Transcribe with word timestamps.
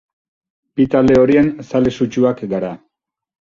Bi 0.79 0.87
talde 0.93 1.17
horien 1.23 1.51
zale 1.67 1.93
sutsuak 1.99 2.43
gara. 2.55 2.73